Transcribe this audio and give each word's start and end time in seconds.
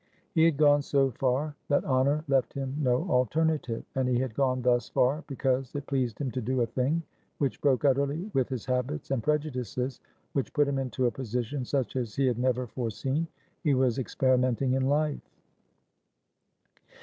He 0.33 0.45
had 0.45 0.57
gone 0.57 0.81
so 0.81 1.11
far 1.11 1.55
that 1.67 1.85
honour 1.85 2.23
left 2.27 2.53
him 2.55 2.75
no 2.79 3.07
alternative. 3.07 3.85
And 3.93 4.09
he 4.09 4.17
had 4.17 4.33
gone 4.33 4.63
thus 4.63 4.89
far 4.89 5.23
because 5.27 5.75
it 5.75 5.85
pleased 5.85 6.17
him 6.19 6.31
to 6.31 6.41
do 6.41 6.61
a 6.61 6.65
thing 6.65 7.03
which 7.37 7.61
broke 7.61 7.85
utterly 7.85 8.31
with 8.33 8.49
his 8.49 8.65
habits 8.65 9.11
and 9.11 9.21
prejudices, 9.21 9.99
which 10.33 10.53
put 10.53 10.67
him 10.67 10.79
into 10.79 11.05
a 11.05 11.11
position 11.11 11.65
such 11.65 11.95
as 11.95 12.15
he 12.15 12.25
had 12.25 12.39
never 12.39 12.65
foreseen. 12.65 13.27
He 13.63 13.75
was 13.75 13.99
experimenting 13.99 14.73
in 14.73 14.89
life. 14.89 15.21